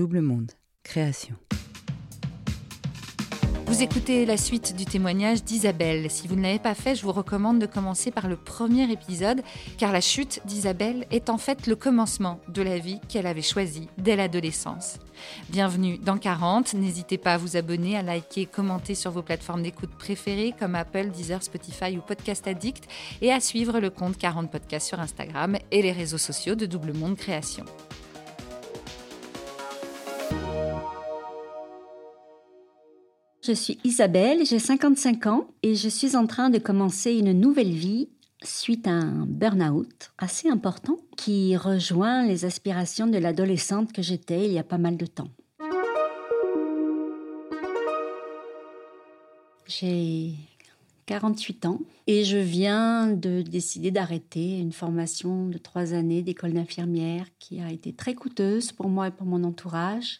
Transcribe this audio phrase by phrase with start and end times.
[0.00, 0.52] Double Monde,
[0.82, 1.34] création.
[3.66, 6.10] Vous écoutez la suite du témoignage d'Isabelle.
[6.10, 9.42] Si vous ne l'avez pas fait, je vous recommande de commencer par le premier épisode,
[9.76, 13.88] car la chute d'Isabelle est en fait le commencement de la vie qu'elle avait choisie
[13.98, 14.98] dès l'adolescence.
[15.50, 16.72] Bienvenue dans 40.
[16.72, 21.10] N'hésitez pas à vous abonner, à liker, commenter sur vos plateformes d'écoute préférées comme Apple,
[21.10, 22.88] Deezer, Spotify ou Podcast Addict,
[23.20, 26.94] et à suivre le compte 40 Podcasts sur Instagram et les réseaux sociaux de Double
[26.94, 27.66] Monde Création.
[33.42, 37.72] Je suis Isabelle, j'ai 55 ans et je suis en train de commencer une nouvelle
[37.72, 38.10] vie
[38.42, 44.52] suite à un burn-out assez important qui rejoint les aspirations de l'adolescente que j'étais il
[44.52, 45.30] y a pas mal de temps.
[49.66, 50.34] J'ai
[51.06, 57.24] 48 ans et je viens de décider d'arrêter une formation de trois années d'école d'infirmière
[57.38, 60.18] qui a été très coûteuse pour moi et pour mon entourage.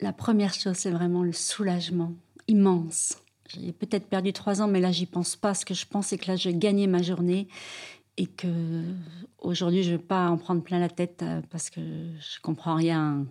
[0.00, 2.14] La première chose, c'est vraiment le soulagement
[2.48, 3.16] immense.
[3.48, 5.54] J'ai peut-être perdu trois ans, mais là, j'y pense pas.
[5.54, 7.48] Ce que je pense, c'est que là, j'ai gagné ma journée
[8.18, 8.82] et que
[9.38, 12.74] aujourd'hui, je ne vais pas en prendre plein la tête euh, parce que je comprends
[12.74, 13.26] rien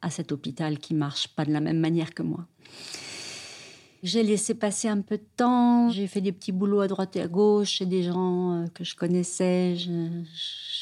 [0.00, 2.46] à cet hôpital qui marche pas de la même manière que moi.
[4.04, 5.90] J'ai laissé passer un peu de temps.
[5.90, 8.84] J'ai fait des petits boulots à droite et à gauche chez des gens euh, que
[8.84, 9.74] je connaissais.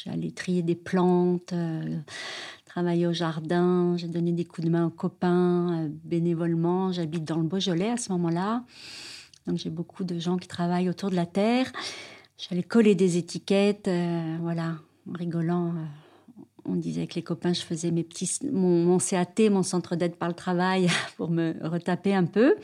[0.05, 1.51] J'allais trier des plantes.
[2.77, 6.91] Travaillé au jardin, j'ai donné des coups de main aux copains euh, bénévolement.
[6.91, 8.65] J'habite dans le Beaujolais à ce moment-là.
[9.47, 11.71] Donc j'ai beaucoup de gens qui travaillent autour de la terre.
[12.37, 14.75] J'allais coller des étiquettes, euh, voilà,
[15.09, 15.69] en rigolant.
[15.69, 20.15] Euh, on disait que les copains, je faisais mes petits, mon, CAT, mon centre d'aide
[20.15, 22.57] par le travail, pour me retaper un peu.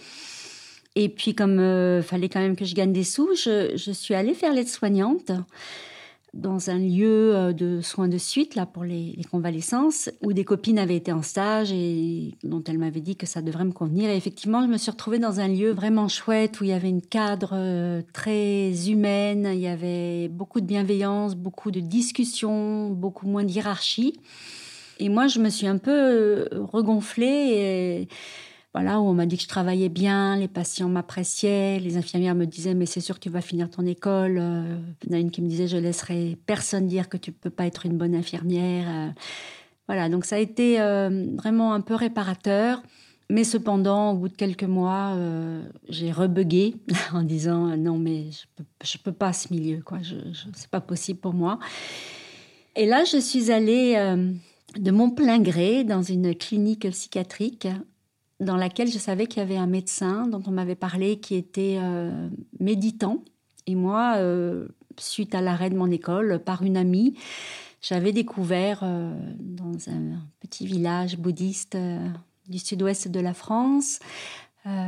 [0.94, 4.14] Et puis, comme il fallait quand même que je gagne des sous, je, je suis
[4.14, 5.32] allée faire l'aide-soignante
[6.34, 10.80] dans un lieu euh, de soins de suite là pour les, convalescences où des copines
[10.80, 14.10] avaient été en stage et dont elles m'avaient dit que ça devrait me convenir.
[14.10, 16.90] Et effectivement je me suis retrouvée dans un lieu vraiment chouette où il y avait
[16.90, 19.50] une cadre euh, très humaine.
[19.54, 24.14] Il y avait beaucoup de bienveillance beaucoup de discussions beaucoup moins de hiérarchie
[25.00, 28.08] et moi je me suis un peu euh, regonflée et
[28.74, 32.46] voilà, où on m'a dit que je travaillais bien, les patients m'appréciaient, les infirmières me
[32.46, 34.40] disaient mais c'est sûr que tu vas finir ton école.
[34.40, 37.32] Euh, il y en a une qui me disait je laisserai personne dire que tu
[37.32, 38.88] peux pas être une bonne infirmière.
[38.90, 39.10] Euh,
[39.88, 42.82] voilà, donc ça a été euh, vraiment un peu réparateur.
[43.30, 45.18] Mais cependant, au bout de quelques mois,
[45.88, 46.76] j'ai rebugué
[47.14, 50.00] en disant non mais je peux, peux pas ce milieu, quoi.
[50.02, 50.16] Je
[50.54, 51.58] c'est pas possible pour moi.
[52.76, 53.96] Et là, je suis allée
[54.78, 57.68] de mon plein gré dans une clinique psychiatrique
[58.44, 61.78] dans laquelle je savais qu'il y avait un médecin dont on m'avait parlé qui était
[61.82, 63.24] euh, méditant.
[63.68, 64.68] Et moi, euh,
[64.98, 67.16] suite à l'arrêt de mon école, par une amie,
[67.82, 71.78] j'avais découvert euh, dans un petit village bouddhiste
[72.48, 74.00] du sud-ouest de la France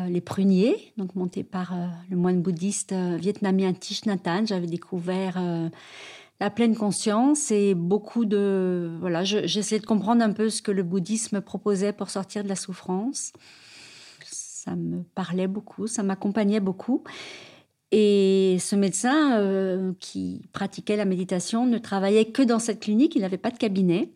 [0.08, 1.74] les pruniers, donc montés par
[2.10, 4.48] le moine bouddhiste vietnamien Thich Nhat Hanh.
[4.48, 5.38] J'avais découvert
[6.40, 10.84] la pleine conscience et beaucoup de voilà j'essaie de comprendre un peu ce que le
[10.84, 13.32] bouddhisme proposait pour sortir de la souffrance.
[14.24, 17.04] Ça me parlait beaucoup ça m'accompagnait beaucoup.
[17.92, 23.22] Et ce médecin euh, qui pratiquait la méditation ne travaillait que dans cette clinique il
[23.22, 24.12] n'avait pas de cabinet.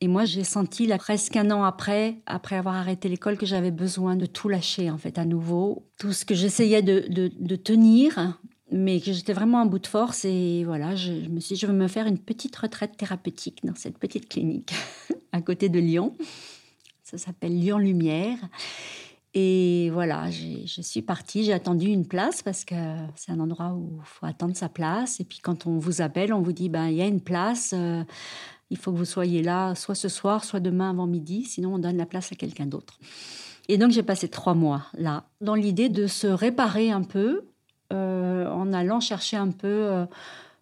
[0.00, 3.70] Et moi, j'ai senti, là, presque un an après, après avoir arrêté l'école, que j'avais
[3.70, 5.88] besoin de tout lâcher, en fait, à nouveau.
[5.98, 8.38] Tout ce que j'essayais de, de, de tenir,
[8.70, 11.66] mais que j'étais vraiment en bout de force et voilà, je, me suis dit, je
[11.66, 14.72] vais me faire une petite retraite thérapeutique dans cette petite clinique
[15.32, 16.16] à côté de Lyon.
[17.02, 18.38] Ça s'appelle Lyon Lumière.
[19.36, 22.76] Et voilà, je suis partie, j'ai attendu une place parce que
[23.16, 25.18] c'est un endroit où il faut attendre sa place.
[25.18, 27.72] Et puis quand on vous appelle, on vous dit, ben, il y a une place,
[27.74, 28.04] euh,
[28.70, 31.78] il faut que vous soyez là, soit ce soir, soit demain avant midi, sinon on
[31.80, 33.00] donne la place à quelqu'un d'autre.
[33.68, 37.48] Et donc j'ai passé trois mois là, dans l'idée de se réparer un peu,
[37.94, 40.06] euh, en allant chercher un peu euh,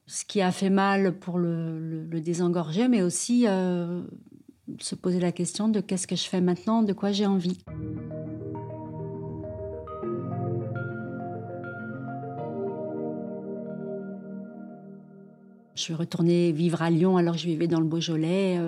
[0.06, 4.03] ce qui a fait mal pour le, désengorger, mais aussi euh,
[4.78, 7.58] se poser la question de qu'est-ce que je fais maintenant, de quoi j'ai envie.
[15.75, 18.61] Je suis retournée vivre à Lyon alors que je vivais dans le Beaujolais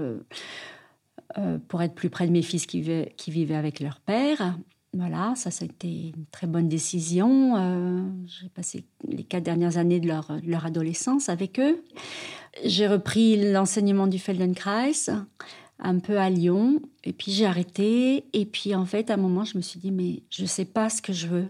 [1.68, 4.56] pour être plus près de mes fils qui vivaient avec leur père.
[4.96, 7.56] Voilà, ça, ça a été une très bonne décision.
[7.56, 11.82] Euh, j'ai passé les quatre dernières années de leur, leur adolescence avec eux.
[12.64, 14.92] J'ai repris l'enseignement du Feldenkrais
[15.80, 18.24] un peu à Lyon, et puis j'ai arrêté.
[18.32, 20.64] Et puis en fait, à un moment, je me suis dit, mais je ne sais
[20.64, 21.48] pas ce que je veux,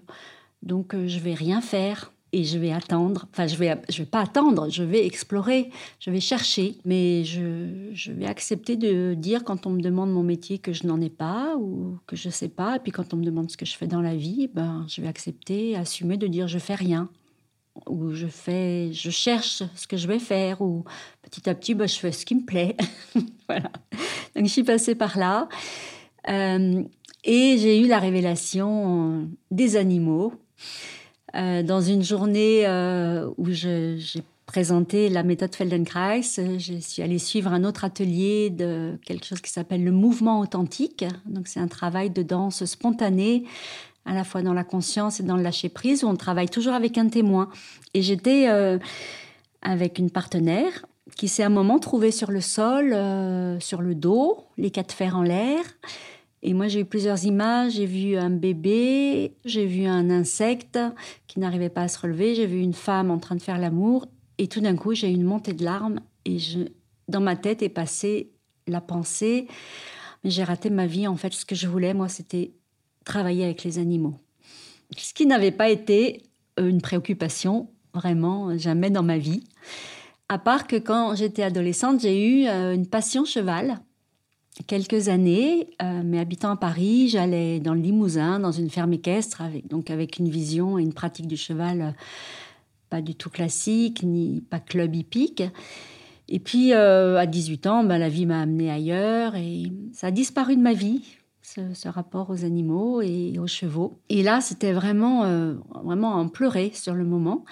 [0.62, 2.13] donc euh, je vais rien faire.
[2.34, 3.26] Et je vais attendre.
[3.32, 5.70] Enfin, je vais, je vais pas attendre, je vais explorer,
[6.00, 6.76] je vais chercher.
[6.84, 10.84] Mais je, je vais accepter de dire quand on me demande mon métier que je
[10.86, 12.76] n'en ai pas ou que je sais pas.
[12.76, 15.00] Et puis quand on me demande ce que je fais dans la vie, ben, je
[15.00, 17.08] vais accepter, assumer de dire je fais rien
[17.86, 20.84] ou je fais, je cherche ce que je vais faire, ou
[21.22, 22.76] petit à petit, ben, je fais ce qui me plaît.
[23.48, 23.70] voilà.
[24.34, 25.48] Donc je suis passée par là.
[26.28, 26.82] Euh,
[27.25, 30.32] et j'ai eu la révélation des animaux.
[31.36, 33.98] Euh, dans une journée euh, où j'ai
[34.46, 39.50] présenté la méthode Feldenkrais, je suis allée suivre un autre atelier de quelque chose qui
[39.50, 41.04] s'appelle le mouvement authentique.
[41.26, 43.44] Donc c'est un travail de danse spontanée
[44.04, 46.75] à la fois dans la conscience et dans le lâcher prise où on travaille toujours
[46.75, 47.48] avec un témoin.
[47.94, 48.78] Et j'étais euh,
[49.62, 50.84] avec une partenaire
[51.16, 52.96] qui s'est un moment trouvée sur le sol,
[53.60, 55.62] sur le dos, les quatre fers en l'air.
[56.44, 57.73] Et moi, j'ai eu plusieurs images.
[57.73, 60.79] J'ai vu un bébé, j'ai vu un insecte
[61.26, 64.06] qui n'arrivait pas à se relever, j'ai vu une femme en train de faire l'amour.
[64.38, 66.00] Et tout d'un coup, j'ai eu une montée de larmes.
[66.25, 66.61] Et je,
[67.08, 68.31] dans ma tête est passée
[68.67, 69.49] la pensée
[70.25, 71.06] j'ai raté ma vie.
[71.06, 72.52] En fait, ce que je voulais, moi, c'était
[73.05, 74.14] travailler avec les animaux.
[74.96, 76.23] Ce qui n'avait pas été
[76.58, 79.44] une préoccupation, vraiment, jamais dans ma vie.
[80.29, 83.81] À part que quand j'étais adolescente, j'ai eu euh, une passion cheval
[84.62, 89.42] quelques années, euh, mais habitant à Paris, j'allais dans le Limousin, dans une ferme équestre,
[89.42, 91.90] avec, donc avec une vision et une pratique du cheval euh,
[92.88, 95.42] pas du tout classique, ni pas club hippique.
[96.28, 100.10] Et puis, euh, à 18 ans, ben, la vie m'a amené ailleurs et ça a
[100.12, 101.02] disparu de ma vie,
[101.42, 103.98] ce, rapport aux animaux et aux chevaux.
[104.08, 107.44] Et là, c'était vraiment, vraiment en pleurer sur le moment.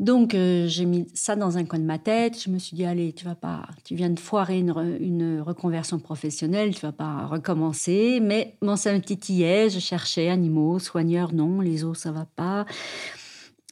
[0.00, 2.42] Donc euh, j'ai mis ça dans un coin de ma tête.
[2.42, 6.74] Je me suis dit allez, tu vas pas, tu viens de foirer une, reconversion professionnelle,
[6.74, 8.18] tu vas pas recommencer.
[8.20, 9.70] Mais mon ça me titillait.
[9.70, 12.66] Je cherchais animaux, soigneurs non, les os ça va pas.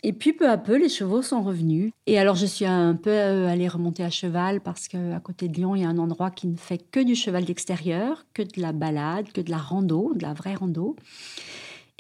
[0.05, 1.93] Et puis peu à peu, les chevaux sont revenus.
[2.07, 5.55] Et alors je suis un peu euh, allée remonter à cheval parce qu'à côté de
[5.55, 8.61] Lyon, il y a un endroit qui ne fait que du cheval d'extérieur, que de
[8.61, 10.97] la balade, que de la rando, de la vraie rando.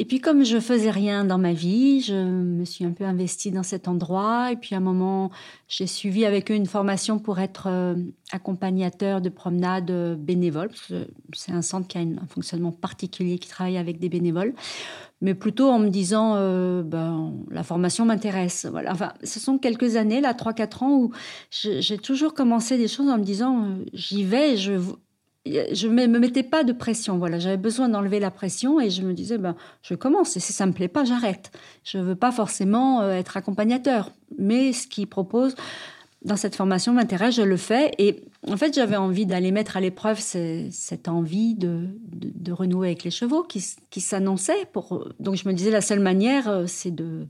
[0.02, 3.52] Et puis comme je faisais rien dans ma vie, je me suis un peu investie
[3.52, 4.50] dans cet endroit.
[4.50, 5.30] Et puis à un moment,
[5.68, 7.94] j'ai suivi avec eux une formation pour être euh,
[8.32, 10.70] accompagnateur de promenade bénévole.
[11.32, 14.54] C'est un centre qui a un fonctionnement particulier, qui travaille avec des bénévoles.
[15.20, 18.66] Mais plutôt en me disant, euh, ben, la formation m'intéresse.
[18.88, 21.12] Enfin, ce sont quelques années, là, 3-4 ans, où
[21.52, 24.80] j'ai toujours commencé des choses en me disant, euh, j'y vais, je,
[25.46, 27.18] je ne me mettais pas de pression.
[27.18, 30.36] Voilà, j'avais besoin d'enlever la pression et je me disais, ben, je commence.
[30.36, 31.50] Et si ça me plaît pas, j'arrête.
[31.84, 35.54] Je veux pas forcément euh, être accompagnateur, mais ce qu'il propose
[36.24, 37.92] dans cette formation m'intéresse, je le fais.
[37.98, 43.02] Et en fait, j'avais envie d'aller mettre à l'épreuve cette envie de, de, renouer avec
[43.02, 44.66] les chevaux qui, qui s'annonçait.
[44.72, 45.08] Pour...
[45.18, 47.26] Donc je me disais, la seule manière, euh, c'est de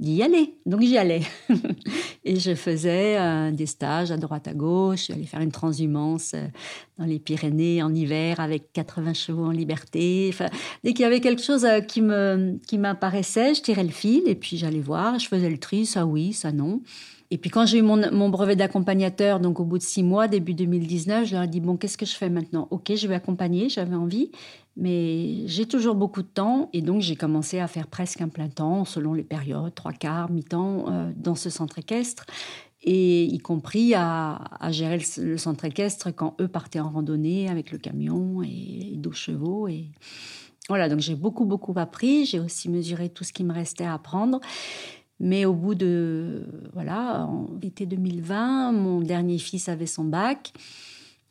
[0.00, 0.54] d'y aller.
[0.66, 1.22] Donc j'y allais.
[2.24, 5.06] et je faisais euh, des stages à droite à gauche.
[5.08, 6.46] J'allais faire une transhumance euh,
[6.98, 10.28] dans les Pyrénées en hiver avec 80 chevaux en liberté.
[10.32, 10.48] Enfin,
[10.84, 14.22] dès qu'il y avait quelque chose euh, qui me qui m'apparaissait, je tirais le fil
[14.26, 15.18] et puis j'allais voir.
[15.18, 16.82] Je faisais le tri, ça oui, ça non.
[17.30, 20.28] Et puis quand j'ai eu mon, mon brevet d'accompagnateur, donc au bout de six mois,
[20.28, 22.68] début 2019, je leur ai dit, bon, qu'est-ce que je fais maintenant?
[22.70, 24.30] Ok, je vais accompagner, j'avais envie.
[24.78, 28.48] Mais j'ai toujours beaucoup de temps et donc j'ai commencé à faire presque un plein
[28.48, 32.26] temps selon les périodes, trois quarts, mi-temps euh, dans ce centre équestre
[32.82, 34.38] et y compris à,
[34.70, 39.66] gérer le, centre équestre quand eux partaient en randonnée avec le camion et, 12 chevaux.
[39.66, 39.86] Et
[40.68, 42.26] voilà, donc j'ai beaucoup, beaucoup appris.
[42.26, 44.40] J'ai aussi mesuré tout ce qui me restait à apprendre.
[45.18, 46.44] Mais au bout de,
[46.74, 50.52] voilà, en été 2020, mon dernier fils avait son bac.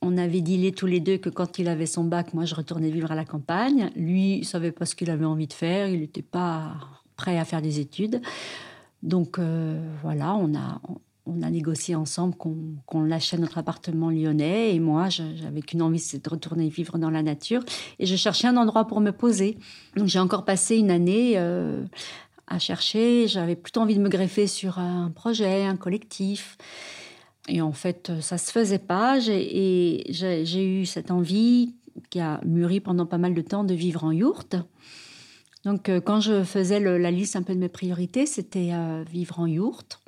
[0.02, 2.90] On avait dit tous les deux que quand il avait son bac, moi, je retournais
[2.90, 3.92] vivre à la campagne.
[3.96, 5.88] Lui, il savait pas ce qu'il avait envie de faire.
[5.88, 6.76] Il n'était pas
[7.16, 8.22] prêt à faire des études.
[9.04, 10.82] Donc euh, voilà, on a,
[11.28, 12.56] on a négocié ensemble qu'on
[12.88, 14.76] qu lâchait notre appartement lyonnais.
[14.76, 17.64] Et moi, j'avais qu'une envie, c'est de retourner vivre dans la nature.
[18.00, 19.58] Et je cherchais un endroit pour me poser.
[19.96, 21.84] Donc j'ai encore passé une année euh,
[22.48, 23.28] à chercher.
[23.28, 26.58] J'avais plutôt envie de me greffer sur un projet, un collectif.
[27.48, 29.20] Et en fait, ça se faisait pas.
[29.28, 31.76] Et j'ai eu cette envie
[32.10, 34.56] qui a mûri pendant pas mal de temps de vivre en yourte.
[35.66, 39.40] Donc, euh, quand je faisais la liste un peu de mes priorités, c'était euh, vivre
[39.40, 40.00] en yourte,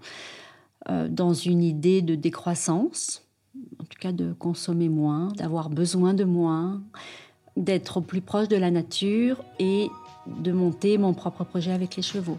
[0.89, 3.23] euh, dans une idée de décroissance,
[3.79, 6.83] en tout cas de consommer moins, d'avoir besoin de moins,
[7.55, 9.89] d'être au plus proche de la nature et
[10.39, 12.37] de monter mon propre projet avec les chevaux.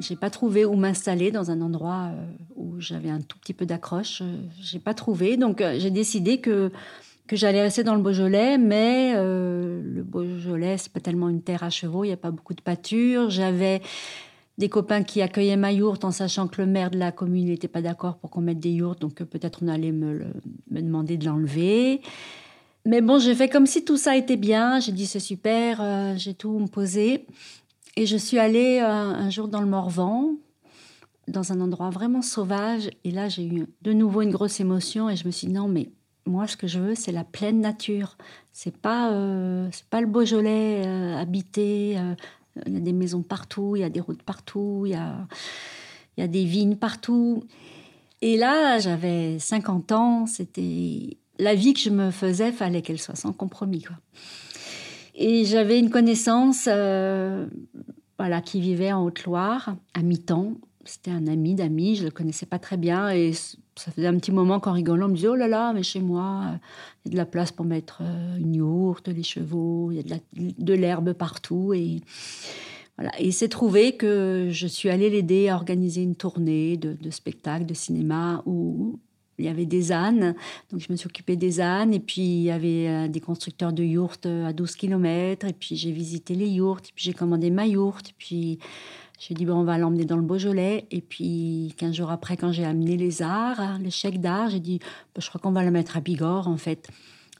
[0.00, 3.66] j'ai pas trouvé où m'installer dans un endroit euh, où j'avais un tout petit peu
[3.66, 4.22] d'accroche.
[4.60, 6.70] J'ai pas trouvé, donc j'ai décidé que
[7.26, 11.68] que j'allais rester dans le Beaujolais, mais le Beaujolais c'est pas tellement une terre à
[11.68, 13.28] chevaux, il y a pas beaucoup de pâture.
[13.28, 13.82] J'avais
[14.58, 17.68] des copains qui accueillaient ma yourte en sachant que le maire de la commune n'était
[17.68, 20.26] pas d'accord pour qu'on mette des yourtes, donc peut-être on allait me,
[20.70, 22.02] demander de l'enlever.
[22.84, 24.80] Mais bon, j'ai fait comme si tout ça était bien.
[24.80, 27.26] J'ai dit c'est super, euh, j'ai tout posé.
[27.96, 30.32] Et je suis allée euh, un jour dans le Morvan,
[31.28, 32.90] dans un endroit vraiment sauvage.
[33.04, 35.68] Et là, j'ai eu de nouveau une grosse émotion et je me suis dit non,
[35.68, 35.90] mais
[36.26, 38.16] moi, ce que je veux, c'est la pleine nature.
[38.52, 40.84] C'est pas, euh, c'est pas le Beaujolais
[41.16, 41.96] habité
[42.66, 45.26] il y a des maisons partout, il y a des routes partout, il y a,
[46.16, 47.44] il y a des vignes partout.
[48.20, 53.14] Et là, j'avais 50 ans, c'était la vie que je me faisais, fallait qu'elle soit
[53.14, 53.82] sans compromis.
[53.82, 53.96] Quoi.
[55.14, 57.46] Et j'avais une connaissance euh,
[58.18, 60.54] voilà, qui vivait en Haute-Loire, à mi-temps.
[60.84, 63.10] C'était un ami d'amis, je ne le connaissais pas très bien.
[63.10, 63.32] Et
[63.78, 66.00] ça faisait un petit moment qu'en rigolant, on me disait Oh là là, mais chez
[66.00, 66.58] moi,
[67.04, 70.12] il y a de la place pour mettre euh, une yourte, les chevaux, il y
[70.12, 71.72] a de l'herbe partout.
[71.74, 72.00] Et
[72.96, 73.12] voilà.
[73.18, 77.66] Et c'est trouvé que je suis allée l'aider à organiser une tournée de, de spectacles,
[77.66, 78.98] de cinéma, où
[79.38, 80.34] il y avait des ânes,
[80.72, 83.72] donc je me suis occupée des ânes, et puis il y avait euh, des constructeurs
[83.72, 87.50] de yourtes à 12 km, et puis j'ai visité les yourtes, et puis j'ai commandé
[87.50, 88.58] ma yourte, puis
[89.18, 90.86] j'ai dit, bon, on va l'emmener dans le Beaujolais.
[90.92, 94.60] Et puis, 15 jours après, quand j'ai amené les arts, hein, les chèques d'art, j'ai
[94.60, 94.78] dit,
[95.14, 96.88] bah, je crois qu'on va la mettre à Bigorre, en fait.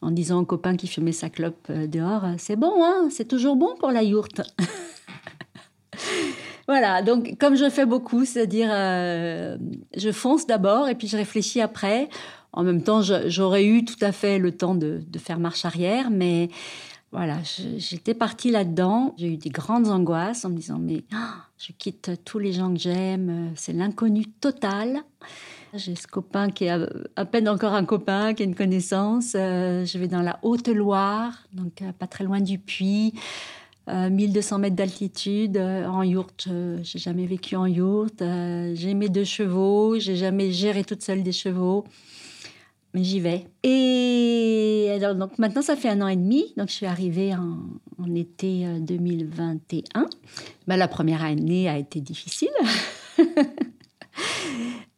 [0.00, 3.56] En disant au copain qui fumait sa clope euh, dehors, c'est bon, hein, c'est toujours
[3.56, 4.42] bon pour la yourte.
[6.68, 9.56] voilà, donc comme je fais beaucoup, c'est-à-dire, euh,
[9.96, 12.08] je fonce d'abord et puis je réfléchis après.
[12.52, 16.48] En même temps, j'aurais eu tout à fait le temps de faire marche arrière, mais
[17.10, 17.38] voilà,
[17.78, 19.14] j'étais partie là-dedans.
[19.16, 22.72] J'ai eu des grandes angoisses en me disant mais ah, je quitte tous les gens
[22.72, 25.02] que j'aime, c'est l'inconnu total.
[25.74, 26.70] J'ai ce copain qui est
[27.16, 29.32] à, peine encore un copain, qui est une connaissance.
[29.34, 33.14] Euh, je vais dans la Haute-Loire, donc euh, pas très loin du Puy.
[33.90, 36.48] 1200 euh, mètres d'altitude en yourte.
[36.82, 38.22] j'ai jamais vécu en yourte.
[38.74, 39.98] j'ai mes deux chevaux.
[39.98, 41.84] J'ai jamais géré toute seule des chevaux
[42.94, 43.46] j'y vais.
[43.62, 46.52] Et donc maintenant, ça fait un an et demi.
[46.56, 50.00] Donc, je suis arrivée en, été 2021.
[50.00, 50.04] Euh,
[50.66, 52.48] ben, la première année a été difficile.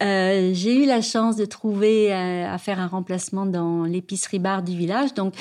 [0.02, 4.62] euh, j'ai eu la chance de trouver euh, à faire un remplacement dans l'épicerie bar
[4.62, 5.14] du village.
[5.14, 5.34] Donc,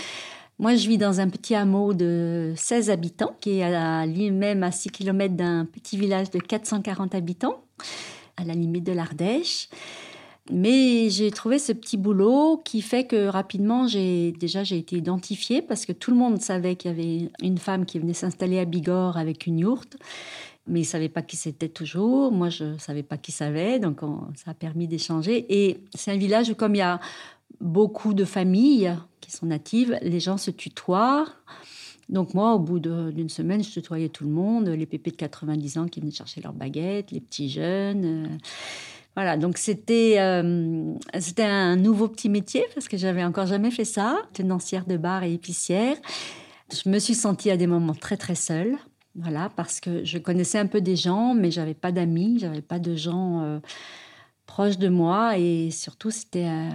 [0.58, 4.72] moi, je vis dans un petit hameau de 16 habitants, qui est à lui-même à
[4.72, 7.62] 6 km d'un petit village de 440 habitants,
[8.36, 9.70] à la limite de l'Ardèche.
[10.52, 15.62] Mais j'ai trouvé ce petit boulot qui fait que rapidement, j'ai déjà j'ai été identifiée
[15.62, 18.66] parce que tout le monde savait qu'il y avait une femme qui venait s'installer à
[18.66, 19.98] Bigorre avec une yourte,
[20.66, 22.32] mais ils savaient pas qui c'était toujours.
[22.32, 24.00] Moi, je savais pas qui savait, donc
[24.36, 25.46] ça a permis d'échanger.
[25.50, 27.00] Et c'est un village où comme il y a
[27.62, 31.28] beaucoup de familles qui sont natives, les gens se tutoient.
[32.10, 35.78] Donc moi, au bout d'une semaine, je tutoyais tout le monde, les pépés de 90
[35.78, 38.06] ans qui venaient chercher leurs baguettes, les petits jeunes.
[38.06, 38.38] Euh,
[39.20, 43.84] voilà, donc c'était euh, c'était un nouveau petit métier parce que j'avais encore jamais fait
[43.84, 45.98] ça, tenancière de bar et épicière.
[46.72, 48.78] Je me suis sentie à des moments très très seule,
[49.16, 52.80] voilà, parce que je connaissais un peu des gens, mais j'avais pas d'amis, j'avais pas
[52.80, 53.60] de gens euh,
[54.46, 55.38] proches de moi.
[55.38, 56.70] Et surtout c'était euh,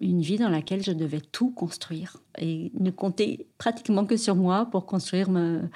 [0.00, 4.64] une vie dans laquelle je devais tout construire et ne compter pratiquement que sur moi
[4.64, 5.68] pour construire me,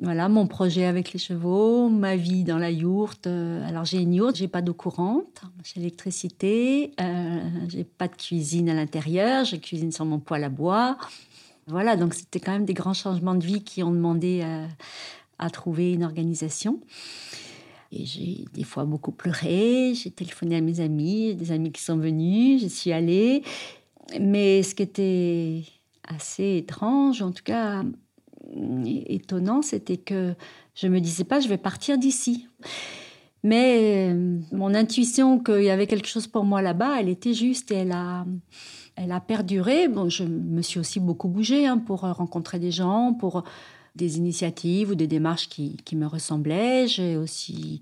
[0.00, 3.26] voilà mon projet avec les chevaux, ma vie dans la yourte.
[3.26, 8.14] Euh, alors j'ai une yourte, j'ai pas d'eau courante, j'ai l'électricité, euh, j'ai pas de
[8.14, 10.96] cuisine à l'intérieur, je cuisine sur mon poêle à bois.
[11.66, 14.66] Voilà, donc c'était quand même des grands changements de vie qui ont demandé à, euh,
[15.40, 16.80] à trouver une organisation.
[17.90, 21.96] Et j'ai des fois beaucoup pleuré, j'ai téléphoné à mes amis, des amis qui sont
[21.96, 23.42] venus, je suis allée.
[24.20, 25.64] Mais ce qui était
[26.04, 27.82] assez étrange, en tout cas
[29.06, 30.34] étonnant, c'était que
[30.74, 32.48] je me disais pas, je vais partir d'ici.
[33.44, 37.70] Mais euh, mon intuition qu'il y avait quelque chose pour moi là-bas, elle était juste
[37.70, 38.26] et elle a,
[38.96, 39.88] elle a perduré.
[39.88, 43.44] Bon, je me suis aussi beaucoup bougée hein, pour rencontrer des gens, pour
[43.94, 46.88] des initiatives ou des démarches qui, qui me ressemblaient.
[46.88, 47.80] J'ai aussi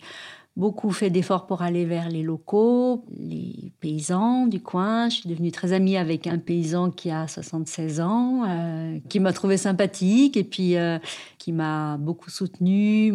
[0.57, 5.09] beaucoup fait d'efforts pour aller vers les locaux, les paysans du coin.
[5.11, 9.35] Je suis devenue très amie avec un paysan qui a 76 ans, euh, qui m'a
[9.35, 10.99] trouvé sympathique et puis euh,
[11.39, 13.15] qui m'a beaucoup soutenue,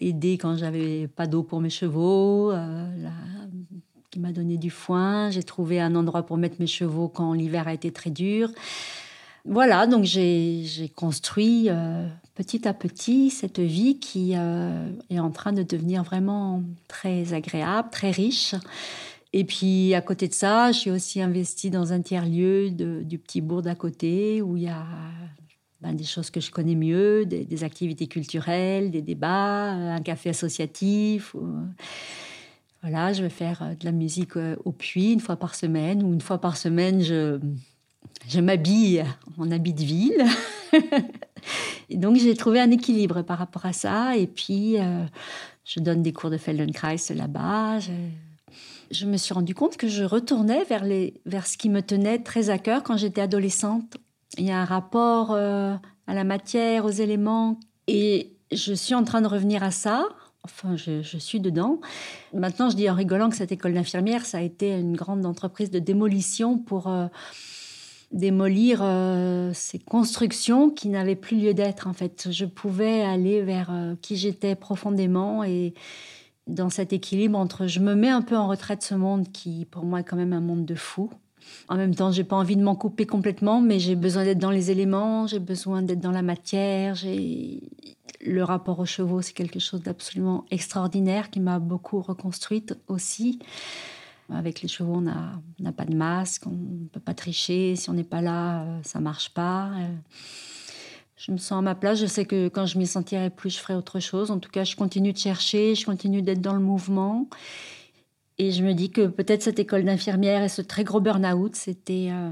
[0.00, 3.08] aidé quand j'avais pas d'eau pour mes chevaux, euh,
[4.10, 5.30] qui m'a donné du foin.
[5.30, 8.50] J'ai trouvé un endroit pour mettre mes chevaux quand l'hiver a été très dur.
[9.44, 11.70] Voilà, donc j'ai construit
[12.38, 17.88] petit à petit cette vie qui euh, est en train de devenir vraiment très agréable,
[17.90, 18.54] très riche.
[19.32, 23.62] Et puis à côté de ça, suis aussi investie dans un tiers-lieu du petit bourg
[23.62, 24.86] d'à côté où il y a
[25.80, 31.34] ben, des choses que je connais mieux, des, activités culturelles, des débats, un café associatif.
[32.82, 36.20] Voilà, je vais faire de la musique au puits une fois par semaine ou une
[36.20, 37.40] fois par semaine, je,
[38.26, 39.04] je m'habille
[39.38, 40.24] en habit de ville.
[41.90, 44.16] donc j'ai trouvé un équilibre par rapport à ça.
[44.16, 45.04] Et puis euh,
[45.64, 47.78] je donne des cours de Feldenkrais là-bas.
[48.90, 49.06] Je...
[49.06, 52.50] me suis rendu compte que je retournais vers, les, vers ce qui me tenait très
[52.50, 53.96] à cœur quand j'étais adolescente.
[54.36, 55.74] Il y a un rapport euh,
[56.06, 57.58] à la matière, aux éléments.
[57.86, 60.06] Et je suis en train de revenir à ça.
[60.44, 61.80] Enfin, je, suis dedans.
[62.32, 65.70] Maintenant, je dis en rigolant que cette école d'infirmière, ça a été une grande entreprise
[65.70, 66.88] de démolition pour...
[66.88, 67.06] Euh,
[68.12, 72.28] démolir euh, ces constructions qui n'avaient plus lieu d'être en fait.
[72.30, 75.74] Je pouvais aller vers euh, qui j'étais profondément et
[76.46, 79.66] dans cet équilibre entre je me mets un peu en retrait de ce monde qui
[79.70, 81.10] pour moi est quand même un monde de fous.
[81.68, 84.50] En même temps, j'ai pas envie de m'en couper complètement, mais j'ai besoin d'être dans
[84.50, 86.94] les éléments, j'ai besoin d'être dans la matière.
[86.94, 87.62] J'ai
[88.20, 93.38] le rapport aux chevaux, c'est quelque chose d'absolument extraordinaire qui m'a beaucoup reconstruite aussi.
[94.30, 97.76] Avec les chevaux, on n'a pas de masque, on ne peut pas tricher.
[97.76, 99.70] Si on n'est pas là, euh, ça marche pas.
[99.74, 99.88] Euh,
[101.16, 101.98] je me sens à ma place.
[101.98, 104.30] Je sais que quand je m'y sentirai plus, je ferai autre chose.
[104.30, 107.26] En tout cas, je continue de chercher, je continue d'être dans le mouvement.
[108.36, 112.08] Et je me dis que peut-être cette école d'infirmière et ce très gros burn-out, c'était
[112.10, 112.30] euh,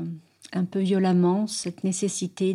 [0.53, 2.55] un peu violemment cette nécessité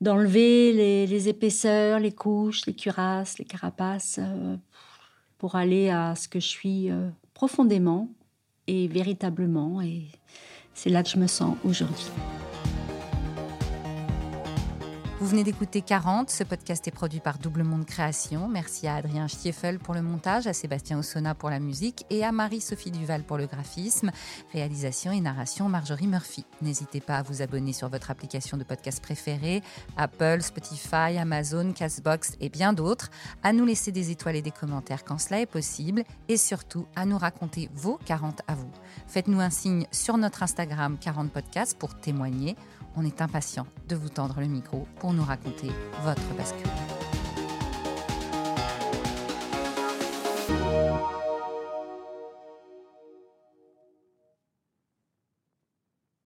[0.00, 0.72] d'enlever
[1.06, 4.18] les, épaisseurs, les couches, les cuirasses, les carapaces,
[5.38, 6.90] pour aller à ce que je suis
[7.36, 8.08] profondément
[8.66, 9.82] et véritablement.
[9.82, 10.06] Et
[10.72, 12.06] c'est là que je me sens aujourd'hui.
[15.18, 16.28] Vous venez d'écouter 40.
[16.28, 18.48] Ce podcast est produit par Double Monde Création.
[18.48, 22.32] Merci à Adrien Stiefel pour le montage, à Sébastien Ossona pour la musique et à
[22.32, 24.10] Marie-Sophie Duval pour le graphisme.
[24.52, 26.44] Réalisation et narration Marjorie Murphy.
[26.60, 29.62] N'hésitez pas à vous abonner sur votre application de podcast préférée,
[29.96, 33.10] Apple, Spotify, Amazon, Castbox et bien d'autres,
[33.42, 37.06] à nous laisser des étoiles et des commentaires quand cela est possible et surtout à
[37.06, 38.70] nous raconter vos 40 à vous.
[39.06, 42.54] Faites-nous un signe sur notre Instagram 40 podcasts pour témoigner
[42.96, 45.70] on est impatient de vous tendre le micro pour nous raconter
[46.02, 47.05] votre bascule.